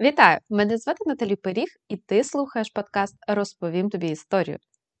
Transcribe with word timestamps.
Вітаю! 0.00 0.38
Мене 0.50 0.78
звати 0.78 1.04
Наталі 1.06 1.36
Пиріг, 1.36 1.68
і 1.88 1.96
ти 1.96 2.24
слухаєш 2.24 2.70
подкаст 2.70 3.16
Розповім 3.28 3.90
тобі 3.90 4.08
історію. 4.08 4.58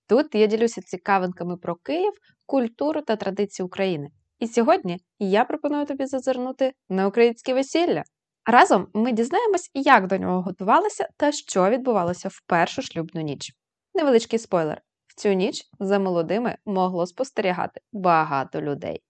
Тут 0.08 0.34
я 0.34 0.46
ділюся 0.46 0.82
цікавинками 0.82 1.56
про 1.56 1.74
Київ, 1.74 2.12
культуру 2.46 3.02
та 3.02 3.16
традиції 3.16 3.66
України. 3.66 4.08
І 4.38 4.48
сьогодні 4.48 5.00
я 5.18 5.44
пропоную 5.44 5.86
тобі 5.86 6.06
зазирнути 6.06 6.72
на 6.88 7.06
українське 7.06 7.54
весілля. 7.54 8.02
Разом 8.46 8.88
ми 8.94 9.12
дізнаємось, 9.12 9.70
як 9.74 10.06
до 10.06 10.18
нього 10.18 10.42
готувалися 10.42 11.08
та 11.16 11.32
що 11.32 11.70
відбувалося 11.70 12.28
в 12.28 12.40
першу 12.46 12.82
шлюбну 12.82 13.20
ніч. 13.20 13.52
Невеличкий 13.94 14.38
спойлер: 14.38 14.82
в 15.06 15.14
цю 15.14 15.32
ніч 15.32 15.62
за 15.80 15.98
молодими 15.98 16.56
могло 16.66 17.06
спостерігати 17.06 17.80
багато 17.92 18.62
людей. 18.62 19.02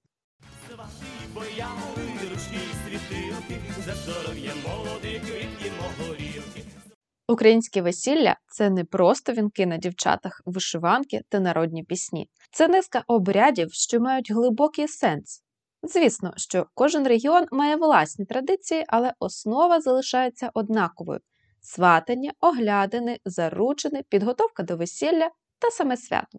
Українське 7.29 7.83
весілля 7.83 8.37
це 8.49 8.71
не 8.71 8.85
просто 8.85 9.33
вінки 9.33 9.67
на 9.67 9.77
дівчатах, 9.77 10.43
вишиванки 10.45 11.21
та 11.29 11.41
народні 11.41 11.85
пісні. 11.85 12.29
Це 12.51 12.69
низка 12.69 13.05
обрядів, 13.07 13.73
що 13.73 14.01
мають 14.01 14.31
глибокий 14.31 14.89
сенс. 14.89 15.43
Звісно, 15.83 16.33
що 16.37 16.67
кожен 16.75 17.09
регіон 17.09 17.47
має 17.51 17.77
власні 17.77 18.25
традиції, 18.25 18.85
але 18.89 19.13
основа 19.19 19.81
залишається 19.81 20.51
однаковою: 20.55 21.21
сватання, 21.61 22.33
оглядини, 22.41 23.19
заручини, 23.25 24.03
підготовка 24.09 24.63
до 24.63 24.77
весілля 24.77 25.31
та 25.59 25.71
саме 25.71 25.97
свято. 25.97 26.39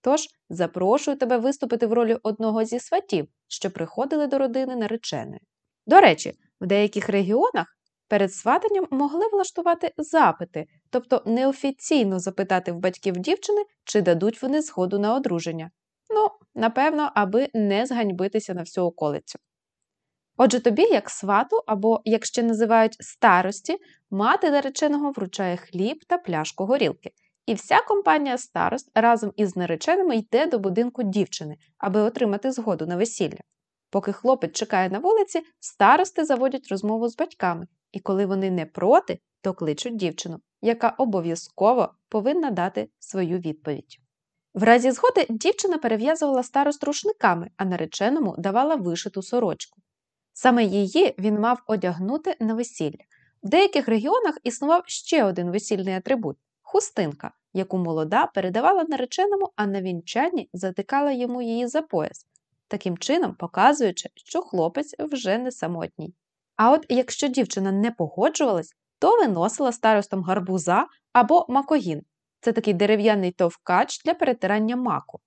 Тож 0.00 0.28
запрошую 0.48 1.16
тебе 1.16 1.38
виступити 1.38 1.86
в 1.86 1.92
ролі 1.92 2.16
одного 2.22 2.64
зі 2.64 2.80
сватів, 2.80 3.28
що 3.48 3.70
приходили 3.70 4.26
до 4.26 4.38
родини 4.38 4.76
нареченої. 4.76 5.40
До 5.86 6.00
речі, 6.00 6.32
в 6.60 6.66
деяких 6.66 7.08
регіонах 7.08 7.66
перед 8.14 8.34
сватанням 8.34 8.86
могли 8.90 9.28
влаштувати 9.32 9.92
запити, 9.96 10.66
тобто 10.90 11.22
неофіційно 11.26 12.18
запитати 12.18 12.72
в 12.72 12.78
батьків 12.78 13.16
дівчини, 13.16 13.64
чи 13.84 14.02
дадуть 14.02 14.42
вони 14.42 14.62
згоду 14.62 14.98
на 14.98 15.14
одруження. 15.14 15.70
Ну, 16.14 16.28
напевно, 16.54 17.10
аби 17.14 17.48
не 17.54 17.86
зганьбитися 17.86 18.54
на 18.54 18.60
всю 18.60 18.86
околицю. 18.86 19.38
Отже, 20.36 20.60
тобі, 20.60 20.82
як 20.82 21.10
свату, 21.10 21.60
або, 21.66 22.00
як 22.04 22.26
ще 22.26 22.42
називають 22.42 22.96
старості, 23.00 23.76
мати 24.10 24.50
нареченого 24.50 25.10
вручає 25.10 25.56
хліб 25.56 26.04
та 26.08 26.18
пляшку 26.18 26.66
горілки. 26.66 27.10
І 27.46 27.54
вся 27.54 27.80
компанія 27.80 28.38
старост 28.38 28.90
разом 28.94 29.32
із 29.36 29.56
нареченими 29.56 30.16
йде 30.16 30.46
до 30.46 30.58
будинку 30.58 31.02
дівчини, 31.02 31.56
аби 31.78 32.00
отримати 32.00 32.52
згоду 32.52 32.86
на 32.86 32.96
весілля. 32.96 33.40
Поки 33.90 34.12
хлопець 34.12 34.52
чекає 34.52 34.90
на 34.90 34.98
вулиці, 34.98 35.42
старости 35.60 36.24
заводять 36.24 36.68
розмову 36.70 37.08
з 37.08 37.16
батьками, 37.16 37.66
і 37.94 38.00
коли 38.00 38.26
вони 38.26 38.50
не 38.50 38.66
проти, 38.66 39.18
то 39.40 39.54
кличуть 39.54 39.96
дівчину, 39.96 40.40
яка 40.62 40.88
обов'язково 40.88 41.94
повинна 42.08 42.50
дати 42.50 42.88
свою 42.98 43.38
відповідь. 43.38 43.98
В 44.54 44.62
разі 44.62 44.90
згоди 44.90 45.26
дівчина 45.30 45.78
перев'язувала 45.78 46.42
старост 46.42 46.84
рушниками, 46.84 47.50
а 47.56 47.64
нареченому 47.64 48.34
давала 48.38 48.74
вишиту 48.74 49.22
сорочку. 49.22 49.80
Саме 50.32 50.64
її 50.64 51.14
він 51.18 51.40
мав 51.40 51.62
одягнути 51.66 52.36
на 52.40 52.54
весілля. 52.54 53.04
В 53.42 53.48
деяких 53.48 53.88
регіонах 53.88 54.38
існував 54.42 54.82
ще 54.86 55.24
один 55.24 55.50
весільний 55.50 55.94
атрибут 55.94 56.36
хустинка, 56.62 57.32
яку 57.52 57.78
молода 57.78 58.26
передавала 58.26 58.84
нареченому, 58.84 59.52
а 59.56 59.66
на 59.66 59.82
вінчанні 59.82 60.48
затикала 60.52 61.12
йому 61.12 61.42
її 61.42 61.66
за 61.66 61.82
пояс, 61.82 62.26
таким 62.68 62.98
чином 62.98 63.34
показуючи, 63.34 64.08
що 64.14 64.42
хлопець 64.42 64.94
вже 64.98 65.38
не 65.38 65.52
самотній. 65.52 66.14
А 66.56 66.72
от 66.72 66.86
якщо 66.88 67.28
дівчина 67.28 67.72
не 67.72 67.90
погоджувалась, 67.90 68.72
то 68.98 69.16
виносила 69.16 69.72
старостом 69.72 70.22
гарбуза 70.22 70.86
або 71.12 71.46
макогін 71.48 72.02
це 72.40 72.52
такий 72.52 72.74
дерев'яний 72.74 73.32
товкач 73.32 74.02
для 74.04 74.14
перетирання 74.14 74.76
маку. 74.76 75.20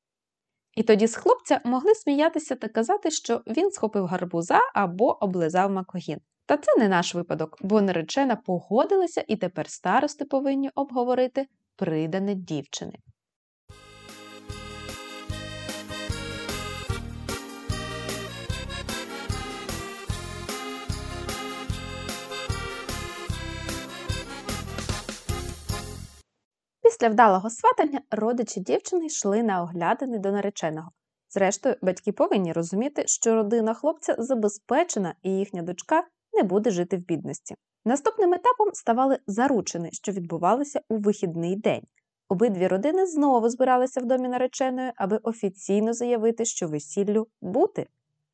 І 0.76 0.84
тоді 0.84 1.08
з 1.08 1.16
хлопця 1.16 1.62
могли 1.66 1.96
сміятися 1.96 2.56
та 2.56 2.68
казати, 2.68 3.12
що 3.12 3.42
він 3.48 3.72
схопив 3.72 4.06
гарбуза 4.06 4.60
або 4.74 5.24
облизав 5.24 5.72
макогін. 5.72 6.20
Та 6.46 6.58
це 6.58 6.76
не 6.78 6.88
наш 6.88 7.16
випадок, 7.16 7.58
бо 7.62 7.82
наречена 7.82 8.36
погодилася 8.36 9.24
і 9.28 9.36
тепер 9.36 9.70
старости 9.70 10.26
повинні 10.26 10.70
обговорити 10.76 11.48
придане 11.76 12.36
дівчини. 12.36 12.94
Після 27.00 27.10
вдалого 27.10 27.50
сватання 27.50 28.02
родичі 28.12 28.60
дівчини 28.60 29.06
йшли 29.06 29.44
на 29.44 29.64
оглядини 29.64 30.20
до 30.20 30.32
нареченого. 30.32 30.92
Зрештою, 31.30 31.76
батьки 31.82 32.12
повинні 32.12 32.54
розуміти, 32.54 33.04
що 33.08 33.36
родина 33.36 33.74
хлопця 33.74 34.16
забезпечена 34.20 35.16
і 35.24 35.30
їхня 35.30 35.62
дочка 35.62 36.04
не 36.34 36.44
буде 36.44 36.72
жити 36.72 36.98
в 36.98 37.00
бідності. 37.00 37.56
Наступним 37.86 38.34
етапом 38.34 38.74
ставали 38.74 39.20
заручини, 39.28 39.90
що 39.92 40.12
відбувалися 40.12 40.82
у 40.90 40.98
вихідний 40.98 41.56
день. 41.56 41.84
Обидві 42.30 42.68
родини 42.68 43.06
знову 43.06 43.50
збиралися 43.50 44.02
в 44.02 44.06
домі 44.06 44.28
нареченої, 44.28 44.92
аби 44.96 45.20
офіційно 45.24 45.94
заявити, 45.94 46.46
що 46.46 46.68
весіллю 46.68 47.28
бути. 47.42 47.88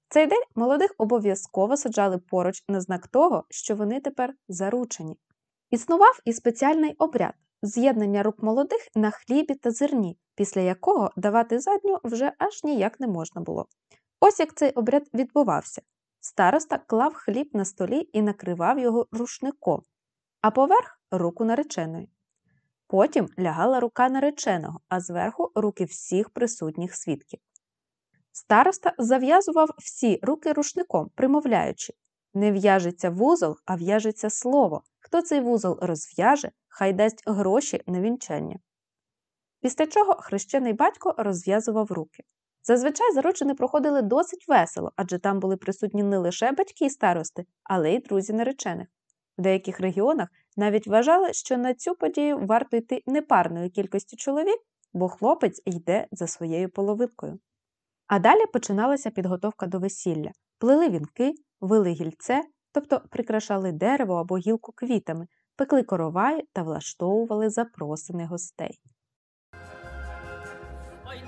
Цей 0.10 0.28
день 0.28 0.44
молодих 0.56 0.96
обов'язково 0.98 1.78
саджали 1.78 2.18
поруч 2.18 2.64
на 2.68 2.82
знак 2.82 3.08
того, 3.08 3.44
що 3.50 3.76
вони 3.76 4.02
тепер 4.02 4.34
заручені. 4.48 5.18
Існував 5.72 6.20
і 6.26 6.34
спеціальний 6.34 6.96
обряд 6.98 7.34
з'єднання 7.64 8.24
рук 8.24 8.44
молодих 8.44 8.88
на 8.96 9.12
хлібі 9.12 9.56
та 9.56 9.72
зерні, 9.72 10.18
після 10.36 10.62
якого 10.62 11.12
давати 11.16 11.60
задню 11.60 12.00
вже 12.04 12.32
аж 12.38 12.64
ніяк 12.64 13.00
не 13.00 13.08
можна 13.08 13.42
було. 13.42 13.68
Ось 14.20 14.40
як 14.40 14.56
цей 14.56 14.72
обряд 14.72 15.04
відбувався. 15.14 15.82
Староста 16.20 16.78
клав 16.78 17.14
хліб 17.14 17.50
на 17.54 17.66
столі 17.66 18.10
і 18.14 18.22
накривав 18.22 18.80
його 18.80 19.08
рушником, 19.12 19.82
а 20.42 20.52
поверх 20.52 21.00
руку 21.12 21.46
нареченої. 21.46 22.10
Потім 22.88 23.30
лягала 23.40 23.80
рука 23.80 24.10
нареченого, 24.10 24.80
а 24.90 25.00
зверху 25.00 25.52
руки 25.56 25.86
всіх 25.86 26.30
присутніх 26.30 26.96
свідків. 26.96 27.40
Староста 28.32 28.94
зав'язував 28.98 29.70
всі 29.78 30.20
руки 30.24 30.54
рушником, 30.54 31.12
примовляючи 31.16 31.94
не 32.34 32.52
в'яжеться 32.52 33.10
вузол, 33.10 33.58
а 33.66 33.76
в'яжеться 33.76 34.30
слово. 34.30 34.84
Хто 35.14 35.22
цей 35.22 35.42
вузол 35.42 35.78
розв'яже, 35.82 36.52
хай 36.68 36.94
дасть 36.94 37.24
гроші 37.26 37.82
на 37.88 38.02
вінчання. 38.02 38.60
Після 39.62 39.88
чого 39.88 40.14
хрещений 40.14 40.74
батько 40.74 41.16
розв'язував 41.18 41.92
руки. 41.92 42.24
Зазвичай 42.64 43.14
заручини 43.14 43.54
проходили 43.54 44.02
досить 44.02 44.48
весело, 44.48 44.92
адже 44.96 45.20
там 45.20 45.40
були 45.40 45.58
присутні 45.58 46.04
не 46.04 46.18
лише 46.18 46.52
батьки 46.52 46.86
і 46.86 46.90
старости, 46.90 47.46
але 47.64 47.94
й 47.94 48.00
друзі 48.00 48.34
наречених. 48.34 48.88
В 49.38 49.42
деяких 49.42 49.80
регіонах 49.80 50.30
навіть 50.58 50.88
вважали, 50.88 51.34
що 51.34 51.58
на 51.58 51.74
цю 51.74 51.96
подію 51.96 52.46
варто 52.46 52.78
йти 52.78 53.04
непарною 53.06 53.70
кількістю 53.70 54.18
чоловік, 54.18 54.60
бо 54.94 55.10
хлопець 55.10 55.62
йде 55.66 56.08
за 56.12 56.28
своєю 56.28 56.70
половинкою. 56.70 57.40
А 58.08 58.20
далі 58.20 58.46
починалася 58.54 59.10
підготовка 59.10 59.68
до 59.68 59.80
весілля, 59.80 60.32
плели 60.58 60.90
вінки, 60.90 61.34
вили 61.60 61.90
гільце, 61.90 62.42
тобто 62.74 63.02
прикрашали 63.10 63.72
дерево 63.72 64.16
або 64.16 64.38
гілку 64.38 64.72
квітами, 64.72 65.28
пекли 65.56 65.84
коровай 65.84 66.48
та 66.54 66.64
влаштовували 66.64 67.50
запросини 67.50 68.26
гостей. 68.26 68.80
Ой, 71.08 71.24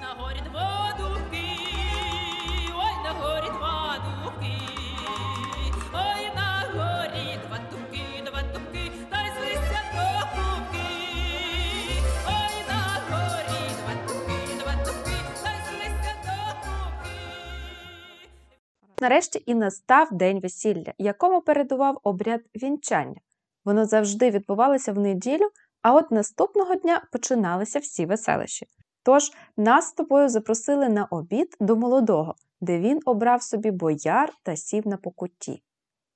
Нарешті 19.05 19.43
і 19.45 19.55
настав 19.55 20.07
день 20.11 20.39
весілля, 20.39 20.93
якому 20.97 21.41
передував 21.41 21.99
обряд 22.03 22.41
вінчання. 22.55 23.21
Воно 23.65 23.85
завжди 23.85 24.31
відбувалося 24.31 24.93
в 24.93 24.99
неділю, 24.99 25.49
а 25.81 25.93
от 25.93 26.11
наступного 26.11 26.75
дня 26.75 27.01
починалися 27.11 27.79
всі 27.79 28.05
веселищі. 28.05 28.67
Тож 29.03 29.31
нас 29.57 29.87
з 29.87 29.91
тобою 29.91 30.29
запросили 30.29 30.89
на 30.89 31.05
обід 31.05 31.57
до 31.59 31.75
молодого, 31.75 32.35
де 32.61 32.79
він 32.79 32.99
обрав 33.05 33.43
собі 33.43 33.71
бояр 33.71 34.33
та 34.43 34.55
сів 34.55 34.87
на 34.87 34.97
покутті. 34.97 35.63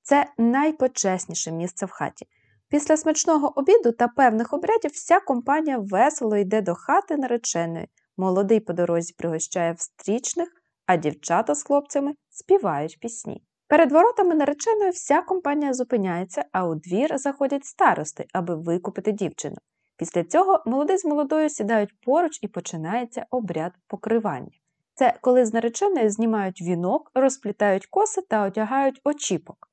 Це 0.02 0.26
найпочесніше 0.38 1.52
місце 1.52 1.86
в 1.86 1.90
хаті. 1.90 2.26
Після 2.68 2.96
смачного 2.96 3.58
обіду 3.58 3.92
та 3.92 4.08
певних 4.08 4.52
обрядів 4.52 4.90
вся 4.90 5.20
компанія 5.20 5.78
весело 5.78 6.36
йде 6.36 6.62
до 6.62 6.74
хати 6.74 7.16
нареченої. 7.16 7.88
Молодий 8.16 8.60
по 8.60 8.72
дорозі 8.72 9.14
пригощає 9.18 9.72
встрічних, 9.72 10.48
а 10.86 10.96
дівчата 10.96 11.54
з 11.54 11.62
хлопцями 11.62 12.14
співають 12.40 13.00
пісні. 13.00 13.42
Перед 13.68 13.92
воротами 13.92 14.34
нареченої 14.34 14.90
вся 14.90 15.22
компанія 15.22 15.74
зупиняється, 15.74 16.44
а 16.52 16.66
у 16.66 16.74
двір 16.74 17.18
заходять 17.18 17.64
старости, 17.64 18.26
аби 18.32 18.54
викупити 18.54 19.12
дівчину. 19.12 19.56
Після 19.96 20.24
цього 20.24 20.62
молодий 20.66 20.98
з 20.98 21.04
молодою 21.04 21.50
сідають 21.50 22.00
поруч 22.00 22.38
і 22.42 22.48
починається 22.48 23.26
обряд 23.30 23.72
покривання. 23.86 24.50
Це 24.94 25.18
коли 25.20 25.44
з 25.44 25.54
нареченої 25.54 26.08
знімають 26.08 26.62
вінок, 26.62 27.10
розплітають 27.14 27.86
коси 27.86 28.22
та 28.22 28.46
одягають 28.46 29.00
очіпок. 29.04 29.68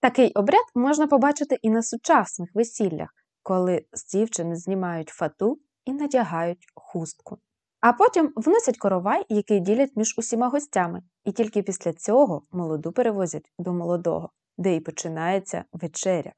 Такий 0.00 0.32
обряд 0.32 0.64
можна 0.74 1.06
побачити 1.06 1.58
і 1.62 1.70
на 1.70 1.82
сучасних 1.82 2.50
весіллях, 2.54 3.08
коли 3.42 3.84
з 3.92 4.06
дівчини 4.06 4.56
знімають 4.56 5.08
фату 5.08 5.58
і 5.84 5.92
надягають 5.92 6.66
хустку. 6.74 7.38
А 7.80 7.92
потім 7.92 8.32
вносять 8.36 8.78
коровай, 8.78 9.24
який 9.28 9.60
ділять 9.60 9.96
між 9.96 10.14
усіма 10.18 10.48
гостями, 10.48 11.02
і 11.24 11.32
тільки 11.32 11.62
після 11.62 11.92
цього 11.92 12.42
молоду 12.52 12.92
перевозять 12.92 13.52
до 13.58 13.72
молодого, 13.72 14.30
де 14.58 14.76
і 14.76 14.80
починається 14.80 15.64
вечеря. 15.72 16.32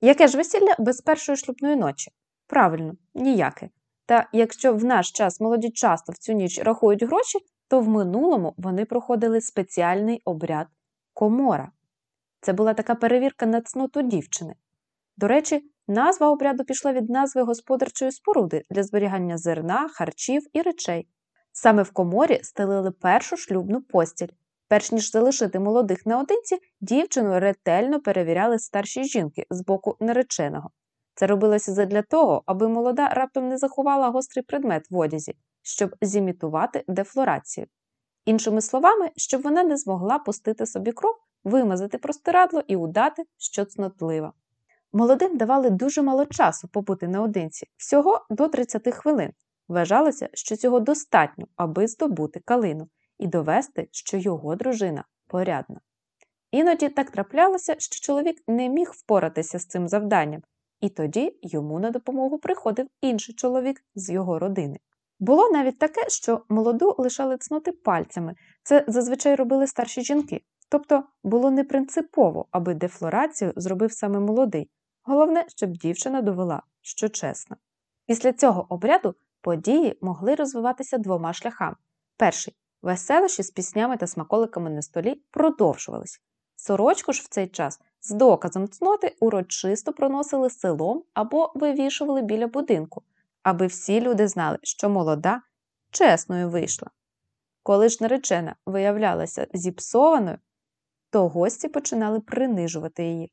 Яке 0.00 0.28
ж 0.28 0.36
весілля 0.36 0.74
без 0.78 1.00
першої 1.00 1.36
шлюбної 1.36 1.76
ночі? 1.76 2.10
Правильно, 2.46 2.94
ніяке. 3.14 3.68
Та 4.06 4.28
якщо 4.32 4.74
в 4.74 4.84
наш 4.84 5.10
час 5.10 5.40
молоді 5.40 5.70
часто 5.70 6.12
в 6.12 6.18
цю 6.18 6.32
ніч 6.32 6.58
рахують 6.58 7.02
гроші, 7.02 7.38
то 7.68 7.80
в 7.80 7.88
минулому 7.88 8.54
вони 8.56 8.84
проходили 8.84 9.40
спеціальний 9.40 10.22
обряд 10.24 10.66
комора. 11.14 11.72
Це 12.40 12.52
була 12.52 12.74
така 12.74 12.94
перевірка 12.94 13.46
на 13.46 13.60
цноту 13.60 14.02
дівчини. 14.02 14.54
До 15.16 15.28
речі, 15.28 15.70
назва 15.88 16.30
обряду 16.30 16.64
пішла 16.64 16.92
від 16.92 17.10
назви 17.10 17.42
господарчої 17.42 18.12
споруди 18.12 18.62
для 18.70 18.82
зберігання 18.82 19.38
зерна, 19.38 19.88
харчів 19.92 20.42
і 20.52 20.62
речей. 20.62 21.08
Саме 21.52 21.82
в 21.82 21.90
коморі 21.90 22.40
стелили 22.42 22.90
першу 22.90 23.36
шлюбну 23.36 23.82
постіль. 23.82 24.28
Перш 24.68 24.92
ніж 24.92 25.10
залишити 25.10 25.58
молодих 25.58 26.06
наодинці, 26.06 26.58
дівчину 26.80 27.40
ретельно 27.40 28.00
перевіряли 28.00 28.58
старші 28.58 29.04
жінки 29.04 29.46
з 29.50 29.60
боку 29.60 29.96
нареченого. 30.00 30.70
Це 31.14 31.26
робилося 31.26 31.72
задля 31.72 32.02
того, 32.02 32.42
аби 32.46 32.68
молода 32.68 33.08
раптом 33.08 33.48
не 33.48 33.58
заховала 33.58 34.08
гострий 34.08 34.42
предмет 34.42 34.90
в 34.90 34.96
одязі, 34.96 35.34
щоб 35.62 35.94
зімітувати 36.00 36.84
дефлорацію. 36.88 37.66
Іншими 38.24 38.60
словами, 38.60 39.10
щоб 39.16 39.42
вона 39.42 39.64
не 39.64 39.76
змогла 39.76 40.18
пустити 40.18 40.66
собі 40.66 40.92
кров, 40.92 41.14
вимазати 41.44 41.98
простирадло 41.98 42.62
і 42.66 42.76
удати, 42.76 43.22
що 43.38 43.64
цнотлива. 43.64 44.32
Молодим 44.96 45.36
давали 45.36 45.70
дуже 45.70 46.02
мало 46.02 46.26
часу 46.26 46.68
побути 46.68 47.08
наодинці, 47.08 47.66
всього 47.76 48.26
до 48.30 48.48
30 48.48 48.94
хвилин. 48.94 49.30
Вважалося, 49.68 50.28
що 50.32 50.56
цього 50.56 50.80
достатньо, 50.80 51.46
аби 51.56 51.86
здобути 51.86 52.40
калину 52.44 52.88
і 53.18 53.26
довести, 53.26 53.88
що 53.90 54.16
його 54.16 54.56
дружина 54.56 55.04
порядна. 55.26 55.80
Іноді 56.50 56.88
так 56.88 57.10
траплялося, 57.10 57.74
що 57.78 58.06
чоловік 58.06 58.42
не 58.48 58.68
міг 58.68 58.90
впоратися 58.94 59.58
з 59.58 59.66
цим 59.66 59.88
завданням, 59.88 60.42
і 60.80 60.88
тоді 60.88 61.38
йому 61.42 61.80
на 61.80 61.90
допомогу 61.90 62.38
приходив 62.38 62.86
інший 63.00 63.34
чоловік 63.34 63.84
з 63.94 64.10
його 64.10 64.38
родини. 64.38 64.78
Було 65.20 65.50
навіть 65.50 65.78
таке, 65.78 66.08
що 66.08 66.44
молоду 66.48 66.94
лишали 66.98 67.38
цнути 67.38 67.72
пальцями, 67.72 68.34
це 68.62 68.84
зазвичай 68.88 69.34
робили 69.34 69.66
старші 69.66 70.02
жінки, 70.02 70.40
тобто 70.68 71.02
було 71.24 71.50
не 71.50 71.64
принципово, 71.64 72.46
аби 72.50 72.74
дефлорацію 72.74 73.52
зробив 73.56 73.92
саме 73.92 74.20
молодий. 74.20 74.70
Головне, 75.04 75.44
щоб 75.48 75.70
дівчина 75.70 76.22
довела, 76.22 76.62
що 76.82 77.08
чесна. 77.08 77.56
Після 78.06 78.32
цього 78.32 78.66
обряду 78.68 79.14
події 79.40 79.98
могли 80.00 80.34
розвиватися 80.34 80.98
двома 80.98 81.32
шляхами. 81.32 81.76
Перший 82.16 82.56
веселощі 82.82 83.42
з 83.42 83.50
піснями 83.50 83.96
та 83.96 84.06
смаколиками 84.06 84.70
на 84.70 84.82
столі 84.82 85.22
продовжувались. 85.30 86.20
Сорочку 86.56 87.12
ж 87.12 87.22
в 87.22 87.28
цей 87.28 87.48
час 87.48 87.80
з 88.00 88.10
доказом 88.10 88.68
цноти 88.68 89.16
урочисто 89.20 89.92
проносили 89.92 90.50
селом 90.50 91.04
або 91.14 91.52
вивішували 91.54 92.22
біля 92.22 92.46
будинку, 92.46 93.02
аби 93.42 93.66
всі 93.66 94.00
люди 94.00 94.28
знали, 94.28 94.58
що 94.62 94.88
молода 94.88 95.42
чесною 95.90 96.50
вийшла. 96.50 96.90
Коли 97.62 97.88
ж 97.88 97.98
наречена 98.00 98.56
виявлялася 98.66 99.46
зіпсованою, 99.54 100.38
то 101.10 101.28
гості 101.28 101.68
починали 101.68 102.20
принижувати 102.20 103.04
її, 103.04 103.32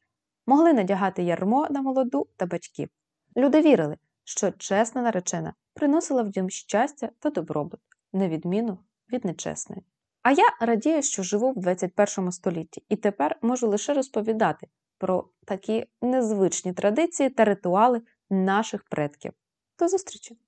могли 0.51 0.73
надягати 0.73 1.23
ярмо 1.23 1.67
на 1.69 1.81
молоду 1.81 2.27
та 2.37 2.45
батьків. 2.45 2.89
Люди 3.37 3.61
вірили, 3.61 3.97
що 4.23 4.51
чесна 4.51 5.01
наречена 5.01 5.53
приносила 5.73 6.23
в 6.23 6.29
дім 6.29 6.49
щастя 6.49 7.09
та 7.19 7.29
добробут, 7.29 7.79
на 8.13 8.27
відміну 8.27 8.77
від 9.13 9.25
нечесної. 9.25 9.83
А 10.21 10.31
я 10.31 10.43
радію, 10.59 11.01
що 11.01 11.23
живу 11.23 11.51
в 11.51 11.59
21 11.59 12.31
столітті 12.31 12.83
і 12.89 12.95
тепер 12.95 13.37
можу 13.41 13.67
лише 13.67 13.93
розповідати 13.93 14.67
про 14.97 15.29
такі 15.45 15.85
незвичні 16.01 16.73
традиції 16.73 17.29
та 17.29 17.45
ритуали 17.45 18.01
наших 18.29 18.83
предків. 18.83 19.31
До 19.79 19.87
зустрічі! 19.87 20.40